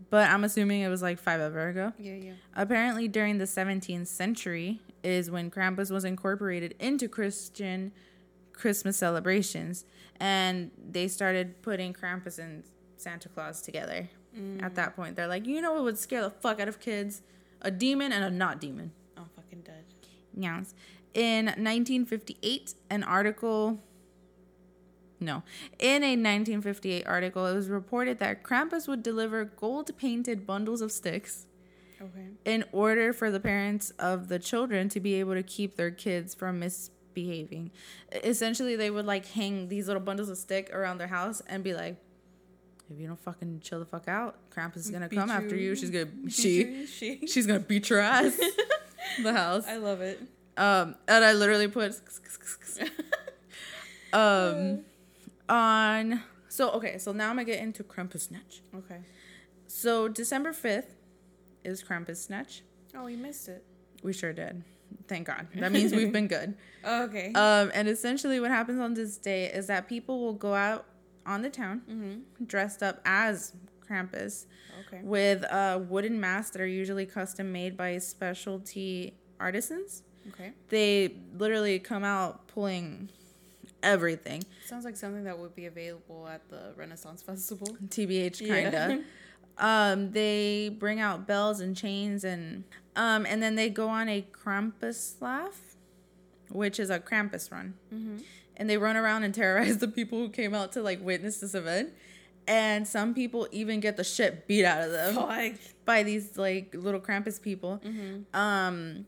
[0.10, 1.94] But I'm assuming it was like five ever ago.
[2.00, 2.34] Yeah, yeah.
[2.56, 7.92] Apparently, during the 17th century is when Krampus was incorporated into Christian
[8.52, 9.86] Christmas celebrations,
[10.20, 12.64] and they started putting Krampus and
[13.00, 14.10] Santa Claus together.
[14.62, 17.22] At that point, they're like, you know what would scare the fuck out of kids?
[17.62, 18.92] A demon and a not demon.
[19.18, 19.84] I'm fucking dead.
[20.34, 20.74] Yes.
[21.14, 23.80] In 1958, an article.
[25.20, 25.44] No.
[25.80, 30.92] In a 1958 article, it was reported that Krampus would deliver gold painted bundles of
[30.92, 31.46] sticks
[32.02, 32.28] Okay.
[32.46, 36.34] in order for the parents of the children to be able to keep their kids
[36.34, 37.72] from misbehaving.
[38.24, 41.74] Essentially, they would like hang these little bundles of stick around their house and be
[41.74, 41.98] like,
[42.92, 45.70] if you don't fucking chill the fuck out, Krampus is gonna Beat come after you.
[45.70, 45.76] you.
[45.76, 47.28] She's gonna Beat she you, she.
[47.28, 48.40] she's gonna beat your ass.
[49.24, 49.66] the house.
[49.68, 50.20] I love it.
[50.58, 51.94] Um, and I literally put
[54.14, 54.82] um
[55.48, 56.24] on.
[56.50, 58.62] So okay, so now I'm gonna get into Krampus Snatch.
[58.76, 59.00] Okay.
[59.68, 60.96] So December fifth
[61.64, 62.64] is Krampus Snatch.
[62.96, 63.64] Oh, we missed it.
[64.04, 64.64] We sure did.
[65.08, 65.48] Thank God.
[65.56, 66.56] That means we've been good.
[66.84, 67.32] Okay.
[67.34, 70.86] Um, and essentially, what happens on this day is that people will go out
[71.30, 72.46] on the town mm-hmm.
[72.46, 73.54] dressed up as
[73.88, 74.46] Krampus
[74.88, 75.02] Okay.
[75.04, 80.04] with uh, wooden masks that are usually custom made by specialty artisans.
[80.30, 80.52] Okay.
[80.70, 83.10] They literally come out pulling
[83.84, 84.44] everything.
[84.66, 87.68] Sounds like something that would be available at the Renaissance Festival.
[87.88, 89.04] TBH kinda.
[89.58, 92.64] um, they bring out bells and chains and
[92.96, 95.76] um, and then they go on a Krampus laugh,
[96.50, 98.18] which is a Krampus run, Mm-hmm.
[98.60, 101.56] And they run around and terrorize the people who came out to like witness this
[101.56, 101.94] event.
[102.48, 105.60] And some people even get the shit beat out of them Like.
[105.86, 107.82] by these like little Krampus people.
[107.86, 108.36] Mm-hmm.
[108.36, 109.06] Um,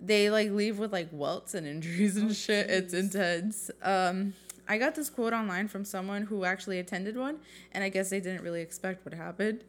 [0.00, 2.68] they like leave with like welts and injuries and Oh, shit.
[2.68, 3.70] It's intense.
[3.82, 4.34] Um,
[4.68, 7.38] I got this quote online from someone who actually attended one,
[7.70, 9.62] and I guess they didn't really expect what happened.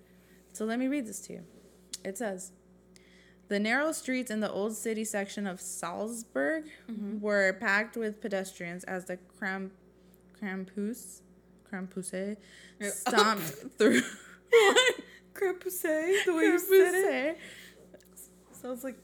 [0.54, 1.44] So let me read this to you.
[2.04, 2.52] It says,
[3.50, 7.20] "The narrow streets in the old city section of Salzburg Mm-hmm.
[7.22, 9.72] were packed with pedestrians as the Kramp,
[10.42, 11.22] Krampus,
[11.72, 12.38] Krampuse,
[12.82, 13.44] stomped
[13.78, 14.02] through."
[15.34, 15.82] Krampus,
[16.26, 17.38] the way you said it.
[17.38, 18.62] Krampuse.
[18.62, 18.96] Sounds like.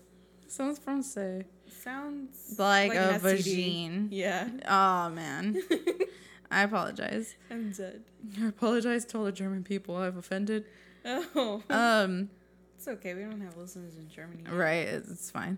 [0.47, 1.45] Sounds Francais.
[1.69, 4.07] Sounds Like, a an vagine.
[4.11, 4.47] Yeah.
[4.67, 5.61] Oh man.
[6.51, 7.35] I apologize.
[7.49, 8.03] I'm dead.
[8.39, 10.65] I apologize to all the German people I've offended.
[11.05, 11.63] Oh.
[11.69, 12.29] Um,
[12.83, 13.13] it's okay.
[13.13, 14.43] We don't have listeners in Germany.
[14.49, 15.57] right, it's it's fine.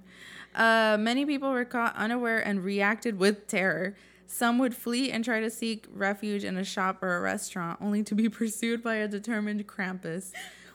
[0.54, 3.96] Uh, many people were caught unaware and reacted with terror.
[4.28, 8.04] Some would flee and try to seek refuge in a shop or a restaurant, only
[8.04, 10.34] to be pursued by a determined Krampus.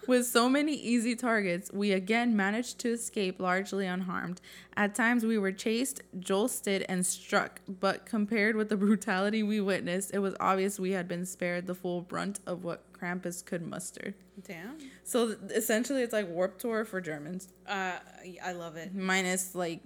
[0.08, 4.40] With so many easy targets, we again managed to escape largely unharmed.
[4.76, 10.10] At times, we were chased, jolted, and struck, but compared with the brutality we witnessed,
[10.12, 14.14] it was obvious we had been spared the full brunt of what Krampus could muster.
[14.46, 14.78] Damn.
[15.04, 17.98] So essentially, it's like Warp Tour for Germans, Uh,
[18.44, 18.94] I love it.
[18.94, 19.80] minus like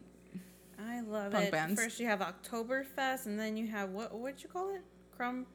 [0.78, 1.52] I love Punk it.
[1.52, 1.80] bands.
[1.82, 4.12] First you have Oktoberfest, and then you have what?
[4.14, 4.82] What'd you call it?
[5.16, 5.46] Crump,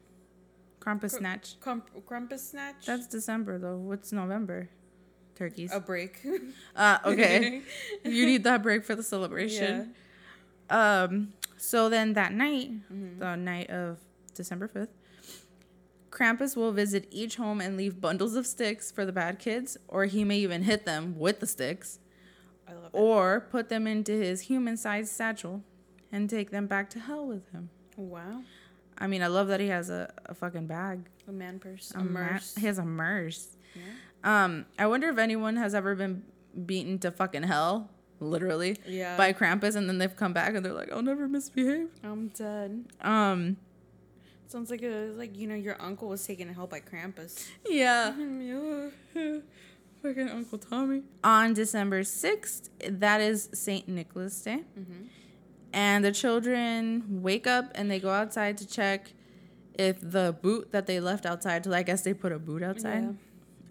[0.80, 1.60] Krampus Snatch.
[1.60, 2.86] crump, Crumpus snatch.
[2.86, 3.76] That's December though.
[3.76, 4.68] What's November?
[5.34, 5.70] Turkeys.
[5.72, 6.20] a break.
[6.76, 7.62] Uh, okay.
[8.04, 9.94] you need that break for the celebration.
[10.70, 11.32] Um.
[11.56, 13.18] So then that night, Mhm.
[13.18, 13.98] the night of
[14.34, 14.88] December fifth,
[16.10, 20.06] Krampus will visit each home and leave bundles of sticks for the bad kids, or
[20.06, 21.98] he may even hit them with the sticks,
[22.68, 25.62] I love or put them into his human-sized satchel
[26.12, 27.70] and take them back to hell with him.
[27.96, 28.42] Wow.
[28.98, 31.08] I mean, I love that he has a, a fucking bag.
[31.28, 31.92] A man purse.
[31.94, 32.54] A A mer- merce.
[32.56, 33.56] he has a merce.
[33.74, 34.44] Yeah.
[34.44, 36.22] Um, I wonder if anyone has ever been
[36.66, 39.16] beaten to fucking hell, literally, Yeah.
[39.16, 42.84] by Krampus, and then they've come back and they're like, "I'll never misbehave." I'm dead.
[43.00, 43.56] Um,
[44.50, 47.46] Sounds like a like you know your uncle was taken to hell by Krampus.
[47.68, 48.14] Yeah.
[49.14, 49.38] yeah.
[50.02, 51.02] Fucking Uncle Tommy.
[51.22, 53.86] On December 6th, that is St.
[53.86, 54.64] Nicholas Day.
[54.78, 55.04] Mm-hmm.
[55.72, 59.12] And the children wake up and they go outside to check
[59.78, 63.14] if the boot that they left outside, so I guess they put a boot outside.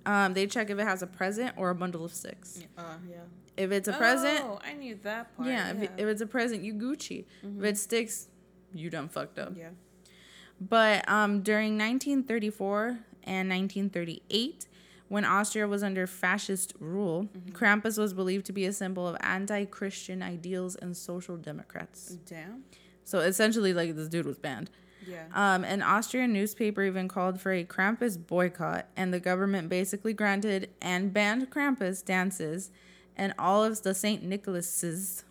[0.05, 2.63] Um, they check if it has a present or a bundle of sticks.
[2.77, 3.17] Uh, yeah.
[3.57, 5.49] If it's a present, Oh, I knew that part.
[5.49, 7.25] yeah, If, it, if it's a present, you Gucci.
[7.43, 7.59] Mm-hmm.
[7.65, 8.27] If it sticks,
[8.73, 9.53] you done fucked up.
[9.57, 9.69] yeah.
[10.61, 14.67] But um, during 1934 and 1938,
[15.07, 17.55] when Austria was under fascist rule, Mm-hmm.
[17.55, 22.17] Krampus was believed to be a symbol of anti Christian ideals and social democrats.
[22.25, 22.63] Damn.
[23.03, 24.69] So essentially, like, this dude was banned.
[25.07, 25.25] Yeah.
[25.33, 30.69] Um, an Austrian newspaper even called for a Krampus boycott, and the government basically granted
[30.81, 32.69] and banned Krampus dances,
[33.15, 34.27] and all of the St.
[34.29, 35.23] Nicholases,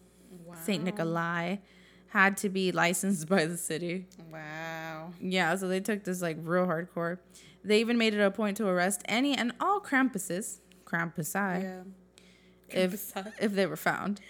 [0.45, 0.57] wow.
[0.61, 0.83] St.
[0.83, 1.57] Nikolai,
[2.09, 4.07] had to be licensed by the city.
[4.33, 5.13] Wow.
[5.21, 7.19] Yeah, so they took this like real hardcore.
[7.65, 11.83] They even made it a point to arrest any and all Krampuses, Krampusi, Yeah.
[12.69, 14.21] if if they were found.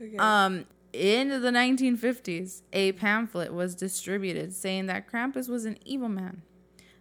[0.00, 0.16] Okay.
[0.16, 6.42] Um, in the 1950s, a pamphlet was distributed saying that Krampus was an evil man.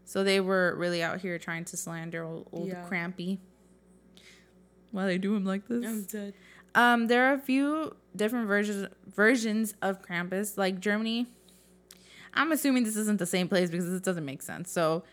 [0.04, 2.86] So they were really out here trying to slander old, old Yeah.
[2.90, 3.40] Krampy.
[4.92, 5.86] Why they do him like this?
[5.86, 6.34] I'm dead.
[6.74, 10.58] Um, there are a few different versions versions of Krampus.
[10.58, 11.28] Like Germany,
[12.34, 14.72] I'm assuming this isn't the same place because this doesn't make sense.
[14.72, 15.04] So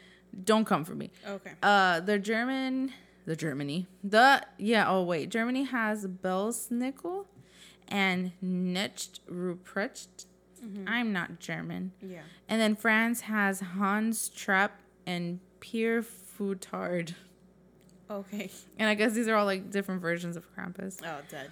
[0.44, 1.10] don't come for me.
[1.26, 1.52] Okay.
[1.62, 2.92] Uh, the German,
[3.26, 4.88] the Germany, the yeah.
[4.88, 7.26] Oh wait, Germany has Belsnickel
[7.88, 10.26] and Knecht Ruprecht.
[10.86, 11.90] I'm not German.
[12.00, 12.20] Yeah.
[12.48, 17.14] And then France has Hans Trapp and Pierre Foutard.
[18.08, 18.50] Okay.
[18.78, 20.98] And I guess these are all like different versions of Krampus.
[21.04, 21.50] Oh, dead.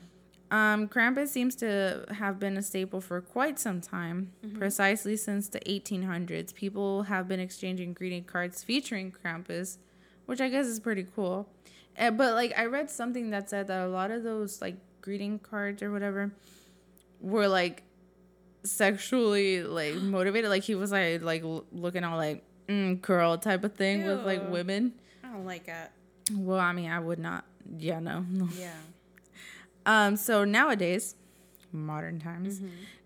[0.51, 5.61] Um, Krampus seems to have been a staple for quite some time, precisely since the
[5.61, 6.53] 1800s.
[6.55, 9.79] People have been exchanging greeting cards featuring Krampus,
[10.27, 11.49] which I guess is pretty cool.
[11.97, 15.39] Uh, but like, I read something that said that a lot of those like greeting
[15.39, 16.33] cards or whatever
[17.21, 17.85] were like
[18.65, 20.51] sexually like motivated.
[20.51, 24.51] Like he was like like looking all like mm, girl type of thing with like
[24.51, 24.95] women.
[25.23, 25.93] I don't like that.
[26.33, 27.45] Well, I mean, I would not.
[27.79, 28.25] Yeah, no.
[28.59, 28.73] Yeah.
[29.91, 31.17] Um, so nowadays,
[31.73, 32.63] modern times,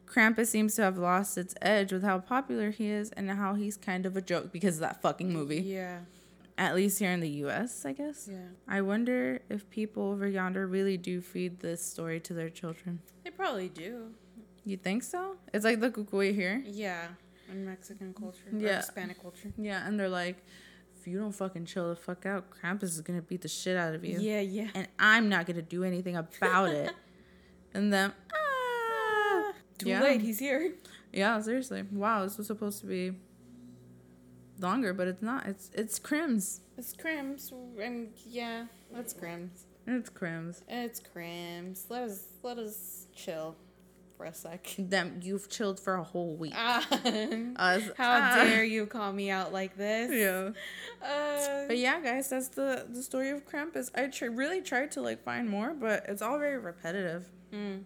[0.07, 3.79] Krampus seems to have lost its edge with how popular he is and how he's
[3.79, 5.63] kind of a joke because of that fucking movie.
[5.63, 6.01] Yeah.
[6.59, 8.29] At least here in the US, I guess.
[8.31, 8.49] Yeah.
[8.69, 13.01] I wonder if people over yonder really do feed this story to their children.
[13.25, 14.11] They probably do.
[14.67, 15.37] You think so?
[15.55, 16.63] It's like the cucuy here.
[16.67, 17.09] Yeah.
[17.51, 18.51] In Mexican culture.
[18.53, 18.77] Yeah.
[18.77, 19.53] Hispanic culture.
[19.57, 20.45] Yeah, and they're like,
[21.05, 23.95] if you don't fucking chill the fuck out, Krampus is gonna beat the shit out
[23.95, 24.19] of you.
[24.19, 24.69] Yeah, yeah.
[24.75, 26.95] And I'm not gonna do anything about it.
[27.75, 30.03] and then, ah, Too Yeah.
[30.03, 30.23] late.
[30.23, 30.73] He's here.
[31.13, 31.83] Yeah, seriously.
[31.93, 33.13] Wow, this was supposed to be
[34.59, 35.45] longer, but it's not.
[35.47, 36.63] It's it's crims.
[36.79, 37.53] It's crims.
[37.79, 39.67] And yeah, that's crims.
[39.87, 40.63] It's crims.
[40.69, 41.85] It's crims.
[41.91, 43.57] Let us let us chill
[44.17, 44.75] for a sec.
[44.79, 46.53] Them you've chilled for a whole week.
[46.57, 46.87] Ah,
[47.57, 48.45] Us, how ah.
[48.45, 50.11] dare you call me out like this?
[50.13, 50.51] Yeah.
[51.07, 53.91] Uh, But yeah, guys, that's the the story of Krampus.
[53.95, 57.27] I tr- really tried to like find more, but it's all very repetitive.
[57.53, 57.83] mm,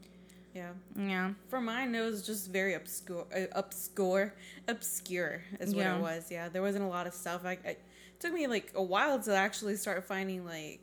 [0.55, 0.71] yeah.
[0.97, 1.33] Yeah.
[1.49, 3.27] For mine, it was just very obscure.
[3.35, 4.35] Uh, obscure.
[4.67, 5.97] Obscure is what Yeah.
[5.99, 6.31] it was.
[6.31, 7.45] Yeah, there wasn't a lot of stuff.
[7.45, 7.77] I, I
[8.21, 10.81] took me like a while to actually start finding like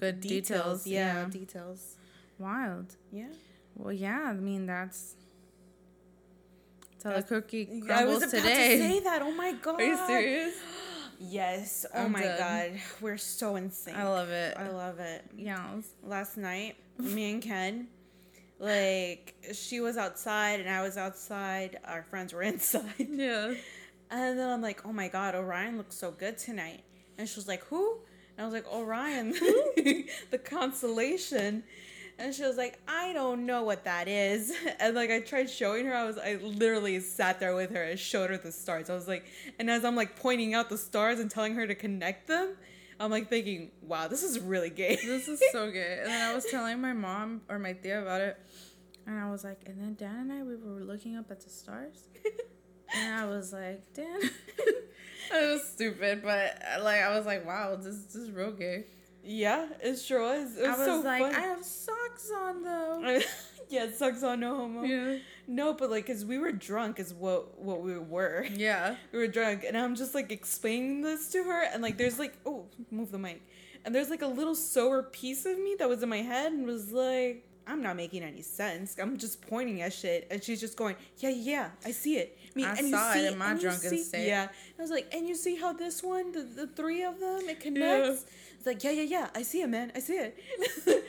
[0.00, 0.86] Good details.
[0.86, 1.28] Yeah, yeah.
[1.30, 1.96] details.
[2.38, 2.94] Wild.
[3.10, 3.32] Yeah.
[3.78, 4.24] Well, yeah.
[4.28, 5.14] I mean, that's.
[7.02, 8.76] That's how cookie I crumbles was about today.
[8.76, 9.22] to say that.
[9.22, 9.80] Oh my god.
[9.80, 10.54] Are you serious?
[11.20, 11.86] Yes.
[11.94, 12.38] Oh I'm my dead.
[12.72, 12.80] god.
[13.00, 13.94] We're so insane.
[13.94, 14.56] I love it.
[14.56, 15.24] I love it.
[15.36, 15.64] Yeah.
[16.04, 17.86] Last night, me and Ken,
[18.58, 21.78] like, she was outside and I was outside.
[21.84, 22.82] Our friends were inside.
[22.98, 23.54] Yeah.
[24.10, 26.82] And then I'm like, oh my god, Orion looks so good tonight.
[27.16, 27.98] And she was like, who?
[28.36, 29.32] And I was like, Orion,
[30.30, 31.62] the constellation.
[32.18, 34.52] And she was like, I don't know what that is.
[34.80, 37.98] And like I tried showing her, I was I literally sat there with her and
[37.98, 38.90] showed her the stars.
[38.90, 39.24] I was like,
[39.58, 42.54] and as I'm like pointing out the stars and telling her to connect them,
[43.00, 44.96] I'm like thinking, wow, this is really gay.
[44.96, 45.98] This is so gay.
[46.00, 48.38] And then I was telling my mom or my tia about it.
[49.06, 51.50] And I was like, and then Dan and I, we were looking up at the
[51.50, 52.08] stars.
[52.94, 54.18] And I was like, Dan.
[54.18, 58.84] it was stupid, but uh, like, I was like, wow, this, this is real gay.
[59.22, 60.56] Yeah, it sure was.
[60.56, 61.34] It I was, was so like, fun.
[61.34, 63.20] I have socks on though.
[63.68, 64.82] yeah, socks on no homo.
[64.82, 65.18] Yeah.
[65.46, 68.46] No, but like, cause we were drunk, is what what we were.
[68.54, 68.96] Yeah.
[69.12, 72.34] We were drunk, and I'm just like explaining this to her, and like, there's like,
[72.46, 73.42] oh, move the mic,
[73.84, 76.66] and there's like a little sober piece of me that was in my head, and
[76.66, 78.96] was like, I'm not making any sense.
[78.98, 82.38] I'm just pointing at shit, and she's just going, "Yeah, yeah, yeah, I see it."
[82.46, 84.26] I, mean, I and saw you it see, in my drunken state.
[84.26, 87.42] Yeah, I was like, and you see how this one, the, the three of them,
[87.48, 88.24] it connects.
[88.58, 90.36] It's like, yeah, yeah, yeah, I see it, man, I see it.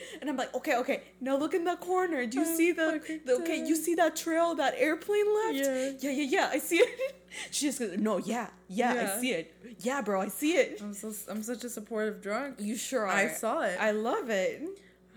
[0.22, 2.26] and I'm like, okay, okay, now look in that corner.
[2.28, 3.66] Do you I'm see the, the okay?
[3.66, 5.56] You see that trail that airplane left?
[5.56, 5.92] Yeah.
[6.00, 7.16] yeah, yeah, yeah, I see it.
[7.52, 9.14] she just goes, no, yeah, yeah, Yeah.
[9.16, 9.54] I see it.
[9.80, 10.80] Yeah, bro, I see it.
[10.80, 12.58] I'm so I'm such a supportive drunk.
[12.60, 13.10] You sure are.
[13.10, 13.78] I saw it.
[13.80, 14.62] I love it.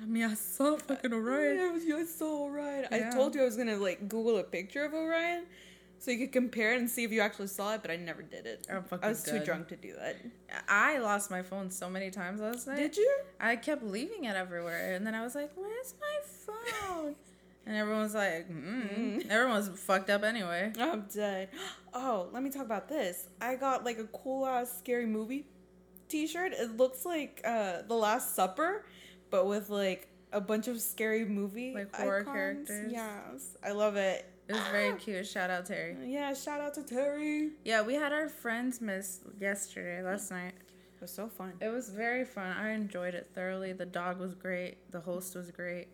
[0.03, 1.57] I mean, I saw fucking Orion.
[1.57, 2.87] Yeah, it was, you're so right.
[2.91, 5.45] I told you I was gonna like Google a picture of Orion,
[6.03, 8.23] so you could compare it and see if you actually saw it, but I never
[8.23, 8.67] did it.
[8.69, 10.17] Fucking I was too drunk to do that.
[10.69, 12.77] I lost my phone so many times last night.
[12.77, 13.17] Did you?
[13.39, 17.15] I kept leaving it everywhere, and then I was like, "Where's my phone?"
[17.65, 19.25] and everyone was like, mm.
[19.31, 21.51] "Everyone was fucked up anyway." I'm dead.
[21.95, 23.29] Oh, let me talk about this.
[23.41, 25.47] I got like a cool ass scary movie
[26.09, 26.53] T-shirt.
[26.53, 28.85] It looks like uh The Last Supper,
[29.31, 32.35] but with like a bunch of scary movie Like horror icons.
[32.35, 32.93] characters.
[32.93, 34.29] Yes, I love it.
[34.53, 35.27] It was very cute.
[35.27, 35.97] Shout out Terry.
[36.05, 37.51] Yeah, shout out to Terry.
[37.65, 40.53] Yeah, we had our friends miss yesterday, last night.
[40.59, 41.55] It was so fun.
[41.61, 42.55] It was very fun.
[42.57, 43.73] I enjoyed it thoroughly.
[43.73, 44.91] The dog was great.
[44.93, 45.89] The host was great.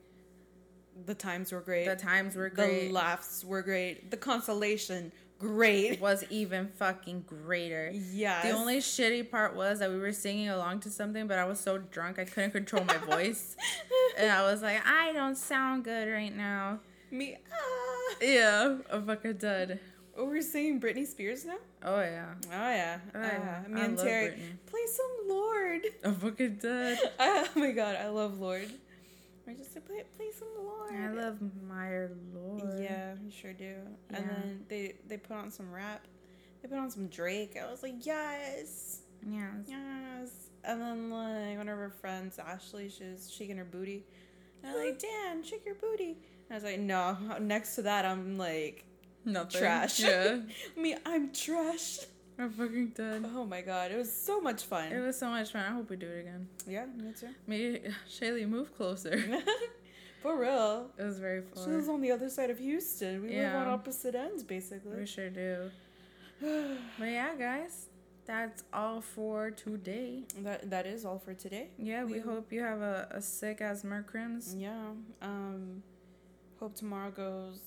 [1.06, 1.86] The times were great.
[1.86, 2.88] The times were great.
[2.88, 4.10] The laughs were great.
[4.10, 6.00] The consolation, great.
[6.00, 7.92] was even fucking greater.
[8.12, 8.42] Yeah.
[8.42, 11.60] The only shitty part was that we were singing along to something, but I was
[11.60, 13.54] so drunk I couldn't control my voice.
[14.18, 16.80] and I was like, I don't sound good right now.
[17.10, 17.36] Me.
[17.52, 18.14] Ah.
[18.20, 19.80] Yeah, I'm fucking dead.
[20.16, 21.56] Oh, we're singing Britney Spears now.
[21.84, 22.98] Oh yeah, Oh yeah.
[23.14, 24.66] Oh, Uh, me I and Terry Britney.
[24.66, 25.82] play some Lorde.
[26.04, 26.98] I'm fucking dead.
[27.20, 28.70] oh my god, I love Lorde.
[29.46, 30.92] I just say play play some Lorde.
[30.94, 32.80] I love my lord.
[32.82, 33.74] Yeah, you sure do.
[34.10, 36.04] And then they they put on some rap.
[36.62, 37.56] They put on some Drake.
[37.56, 39.50] I was like, yes, Yeah.
[39.66, 40.30] yes.
[40.64, 44.04] And then like one of her friends, Ashley, she was shaking her booty.
[44.64, 46.16] And I was like, Dan, shake your booty.
[46.50, 47.16] I was like, no.
[47.40, 48.84] Next to that, I'm like,
[49.24, 49.60] Nothing.
[49.60, 50.00] trash.
[50.00, 50.38] Yeah.
[50.76, 51.98] me, I'm trash.
[52.38, 53.24] I'm fucking dead.
[53.34, 54.92] Oh my god, it was so much fun.
[54.92, 55.64] It was so much fun.
[55.64, 56.48] I hope we do it again.
[56.68, 57.28] yeah, me too.
[57.46, 59.20] Maybe Shaylee, move closer.
[60.22, 60.90] For real.
[60.98, 61.64] It was very fun.
[61.64, 63.22] She lives on the other side of Houston.
[63.22, 64.96] We live on opposite ends, basically.
[65.00, 65.70] We sure do.
[66.40, 67.86] But yeah, guys,
[68.24, 70.22] that's all for today.
[70.42, 71.70] that that is all for today.
[71.76, 74.54] Yeah, we We- hope you have a, a sick as Mercrims.
[74.56, 74.90] Yeah.
[75.20, 75.82] Um
[76.60, 77.60] hope tomorrow goes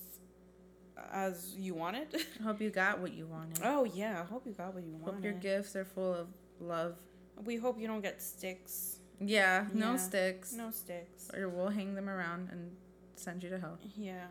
[1.12, 2.08] as you wanted.
[2.44, 3.58] Hope you got what you wanted.
[3.64, 5.14] oh yeah, I hope you got what you wanted.
[5.14, 6.28] Hope your gifts are full of
[6.60, 6.96] love.
[7.44, 8.98] we hope you don't get sticks.
[9.20, 9.96] Yeah, no Yeah.
[9.96, 10.52] sticks.
[10.52, 11.30] No sticks.
[11.34, 12.72] Or we'll hang them around and
[13.16, 13.78] send you to hell.
[13.96, 14.26] Yeah.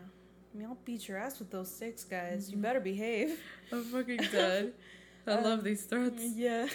[0.54, 2.50] I mean, I'll beat your ass with those sticks, guys.
[2.50, 2.62] You Mhm.
[2.62, 3.40] better behave.
[3.72, 4.72] I'm fucking dead.
[5.26, 6.22] I love Um, these threats.
[6.34, 6.68] Yeah.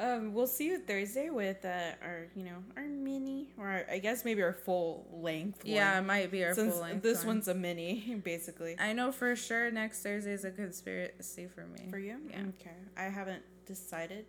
[0.00, 3.98] Um, we'll see you Thursday with uh, our, you know, our mini, or our, I
[3.98, 5.60] guess maybe our full length.
[5.64, 7.02] Yeah, it might be our Since full length.
[7.02, 7.36] this one.
[7.36, 8.76] one's a mini, basically.
[8.78, 11.90] I know for sure next Thursday is a conspiracy for me.
[11.90, 12.16] For you?
[12.30, 12.40] Yeah.
[12.58, 12.76] Okay.
[12.96, 14.24] I haven't decided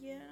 [0.00, 0.22] yet.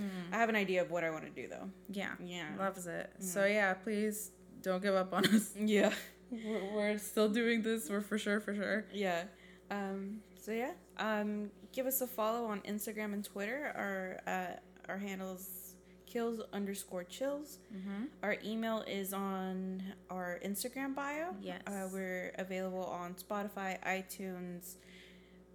[0.00, 0.08] Mm.
[0.32, 1.68] I have an idea of what I want to do, though.
[1.90, 2.44] Yeah, Yeah.
[2.58, 3.10] loves it.
[3.20, 3.24] Mm.
[3.24, 4.30] So yeah, please
[4.62, 5.52] don't give up on us.
[5.58, 5.92] Yeah.
[6.30, 7.88] We're, we're still doing this.
[7.90, 8.84] We're for sure, for sure.
[8.92, 9.24] Yeah.
[9.70, 10.72] Um, so yeah.
[10.98, 13.70] Um, give us a follow on Instagram and Twitter.
[13.76, 15.74] Our uh, our handles
[16.06, 17.58] kills underscore chills.
[17.74, 18.04] Mm-hmm.
[18.22, 21.34] Our email is on our Instagram bio.
[21.40, 21.60] Yes.
[21.66, 24.76] Uh, we're available on Spotify, iTunes,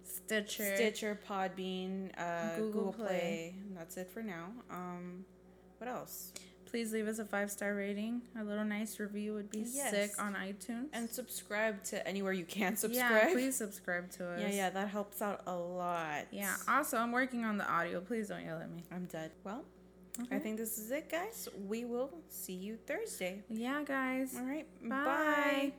[0.04, 0.76] Stitcher.
[0.76, 3.06] Stitcher, Podbean, uh, Google Google, Play.
[3.08, 3.54] Play.
[3.66, 4.52] And That's it for now.
[4.70, 5.24] Um,
[5.78, 6.32] what else?
[6.72, 8.22] Please leave us a five star rating.
[8.40, 9.90] A little nice review would be Yes.
[9.90, 10.86] sick on iTunes.
[10.94, 13.10] And subscribe to anywhere you can subscribe.
[13.28, 14.40] Yeah, please subscribe to us.
[14.40, 16.28] Yeah, yeah, that helps out a lot.
[16.30, 16.56] Yeah.
[16.66, 18.00] Also, I'm working on the audio.
[18.00, 18.84] Please don't yell at me.
[18.90, 19.32] I'm dead.
[19.44, 19.66] Well,
[20.30, 21.46] I think this is it, guys.
[21.68, 23.42] We will see you Thursday.
[23.50, 24.34] Yeah, guys.
[24.34, 24.66] All right.
[24.82, 24.88] Bye.
[24.88, 25.72] Bye.